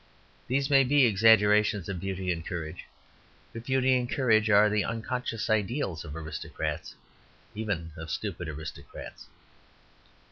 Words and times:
These 0.47 0.71
may 0.71 0.83
be 0.83 1.05
exaggerations 1.05 1.87
of 1.87 1.99
beauty 1.99 2.31
and 2.31 2.43
courage, 2.43 2.85
but 3.53 3.65
beauty 3.65 3.95
and 3.95 4.09
courage 4.09 4.49
are 4.49 4.67
the 4.67 4.83
unconscious 4.83 5.47
ideals 5.47 6.03
of 6.03 6.15
aristocrats, 6.15 6.95
even 7.53 7.91
of 7.95 8.09
stupid 8.09 8.49
aristocrats. 8.49 9.27